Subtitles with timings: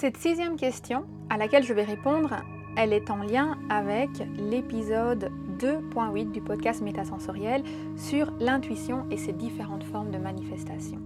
[0.00, 2.36] Cette sixième question à laquelle je vais répondre,
[2.76, 7.64] elle est en lien avec l'épisode 2.8 du podcast Métasensoriel
[7.96, 11.00] sur l'intuition et ses différentes formes de manifestation.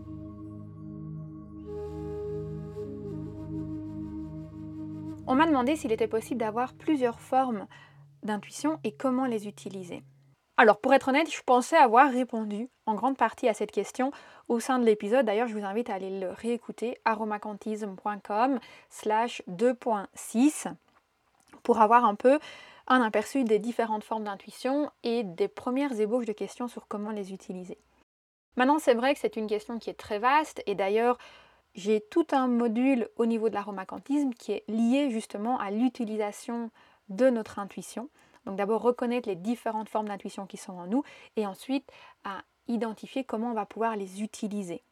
[5.26, 7.66] On m'a demandé s'il était possible d'avoir plusieurs formes
[8.22, 10.02] d'intuition et comment les utiliser.
[10.56, 14.12] Alors pour être honnête, je pensais avoir répondu en grande partie à cette question
[14.48, 15.24] au sein de l'épisode.
[15.24, 20.72] D'ailleurs, je vous invite à aller le réécouter aromacantisme.com slash 2.6
[21.62, 22.38] pour avoir un peu
[22.86, 27.32] un aperçu des différentes formes d'intuition et des premières ébauches de questions sur comment les
[27.32, 27.78] utiliser.
[28.56, 31.16] Maintenant, c'est vrai que c'est une question qui est très vaste et d'ailleurs,
[31.74, 36.70] j'ai tout un module au niveau de l'aromacantisme qui est lié justement à l'utilisation
[37.08, 38.10] de notre intuition.
[38.46, 41.04] Donc d'abord reconnaître les différentes formes d'intuition qui sont en nous
[41.36, 41.90] et ensuite
[42.24, 44.82] à identifier comment on va pouvoir les utiliser.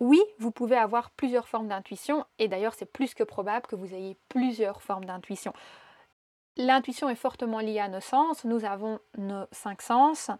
[0.00, 3.94] Oui, vous pouvez avoir plusieurs formes d'intuition et d'ailleurs c'est plus que probable que vous
[3.94, 5.52] ayez plusieurs formes d'intuition.
[6.56, 8.44] L'intuition est fortement liée à nos sens.
[8.44, 10.30] Nous avons nos cinq sens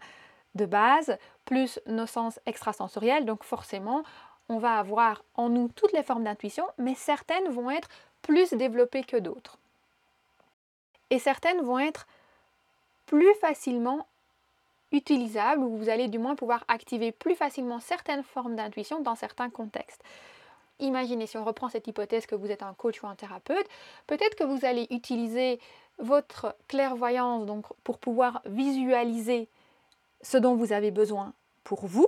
[0.55, 3.25] de base, plus nos sens extrasensoriels.
[3.25, 4.03] Donc forcément,
[4.49, 7.89] on va avoir en nous toutes les formes d'intuition, mais certaines vont être
[8.21, 9.57] plus développées que d'autres.
[11.09, 12.07] Et certaines vont être
[13.09, 14.05] plus facilement
[14.91, 19.49] utilisables, ou vous allez du moins pouvoir activer plus facilement certaines formes d'intuition dans certains
[19.49, 20.03] contextes.
[20.79, 23.67] Imaginez, si on reprend cette hypothèse que vous êtes un coach ou un thérapeute,
[24.05, 25.59] peut-être que vous allez utiliser
[25.97, 29.49] votre clairvoyance donc, pour pouvoir visualiser
[30.21, 32.07] ce dont vous avez besoin pour vous,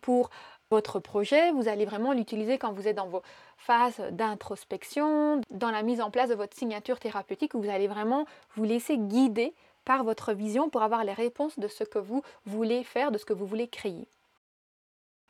[0.00, 0.28] pour
[0.70, 3.22] votre projet, vous allez vraiment l'utiliser quand vous êtes dans vos
[3.56, 8.26] phases d'introspection, dans la mise en place de votre signature thérapeutique, où vous allez vraiment
[8.56, 9.54] vous laisser guider
[9.88, 13.24] par votre vision pour avoir les réponses de ce que vous voulez faire, de ce
[13.24, 14.06] que vous voulez créer.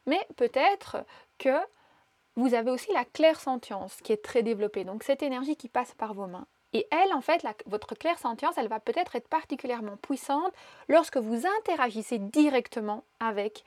[0.06, 0.96] Mais peut-être
[1.38, 1.56] que
[2.34, 6.12] vous avez aussi la clair-sentience qui est très développée, donc cette énergie qui passe par
[6.12, 6.48] vos mains.
[6.72, 10.52] Et elle, en fait, votre clair-sentience, elle va peut-être être particulièrement puissante
[10.88, 13.62] lorsque vous interagissez directement avec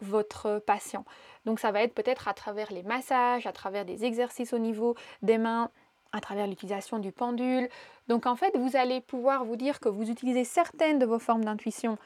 [0.00, 1.06] votre patient.
[1.46, 4.94] Donc ça va être peut-être à travers les massages, à travers des exercices au niveau
[5.22, 5.70] des mains,
[6.14, 7.68] à travers l'utilisation du pendule.
[8.08, 11.44] Donc en fait, vous allez pouvoir vous dire que vous utilisez certaines de vos formes
[11.44, 11.98] d'intuition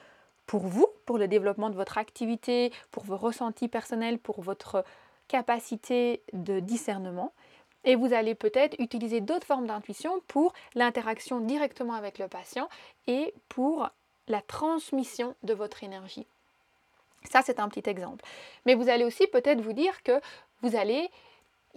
[0.47, 4.83] pour vous, pour le développement de votre activité, pour vos ressentis personnels, pour votre
[5.29, 7.33] capacité de discernement.
[7.85, 12.69] Et vous allez peut-être utiliser d'autres formes d'intuition pour l'interaction directement avec le patient
[13.07, 13.91] et pour
[14.27, 16.27] la transmission de votre énergie.
[17.31, 18.25] Ça, c'est un petit exemple.
[18.65, 20.21] Mais vous allez aussi peut-être vous dire que
[20.63, 21.11] vous allez,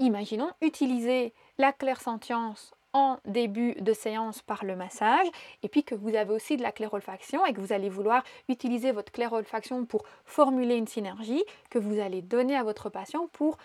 [0.01, 5.27] imaginons, utiliser la clairsentience en début de séance par le massage,
[5.63, 8.91] et puis que vous avez aussi de la clairolfaction et que vous allez vouloir utiliser
[8.91, 13.57] votre clairolfaction pour formuler une synergie que vous allez donner à votre patient pour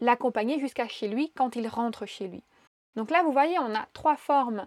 [0.00, 2.42] l'accompagner jusqu'à chez lui quand il rentre chez lui.
[2.96, 4.66] Donc là, vous voyez, on a trois formes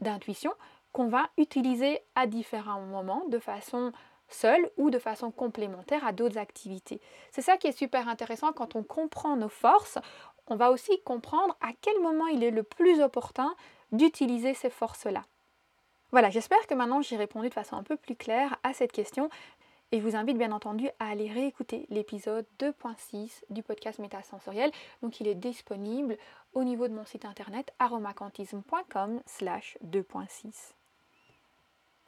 [0.00, 0.52] d'intuition
[0.92, 3.92] qu'on va utiliser à différents moments de façon
[4.34, 7.00] seul ou de façon complémentaire à d'autres activités.
[7.30, 9.98] C'est ça qui est super intéressant quand on comprend nos forces,
[10.46, 13.54] on va aussi comprendre à quel moment il est le plus opportun
[13.92, 15.24] d'utiliser ces forces-là.
[16.10, 19.30] Voilà, j'espère que maintenant j'ai répondu de façon un peu plus claire à cette question
[19.90, 24.70] et je vous invite bien entendu à aller réécouter l'épisode 2.6 du podcast Métasensoriel.
[25.02, 26.16] Donc il est disponible
[26.52, 30.74] au niveau de mon site internet aromacantisme.com slash 2.6.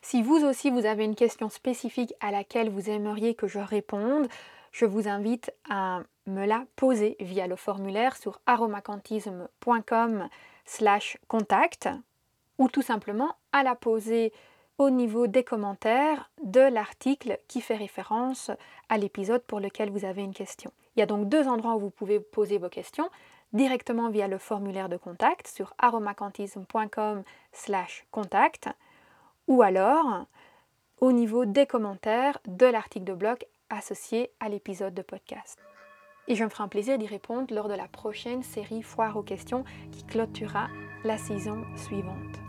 [0.08, 4.28] Si vous aussi vous avez une question spécifique à laquelle vous aimeriez que je réponde,
[4.70, 10.28] je vous invite à me la poser via le formulaire sur aromacantisme.com
[10.64, 11.88] slash contact
[12.58, 14.32] ou tout simplement à la poser
[14.78, 18.52] au niveau des commentaires de l'article qui fait référence
[18.88, 20.70] à l'épisode pour lequel vous avez une question.
[20.94, 23.10] Il y a donc deux endroits où vous pouvez poser vos questions,
[23.52, 28.68] directement via le formulaire de contact sur aromacantisme.com slash contact
[29.46, 30.26] ou alors
[31.00, 33.38] au niveau des commentaires de l'article de blog
[33.70, 35.58] associé à l'épisode de podcast.
[36.28, 39.22] Et je me ferai un plaisir d'y répondre lors de la prochaine série Foire aux
[39.22, 40.68] questions qui clôturera
[41.04, 42.40] la saison suivante.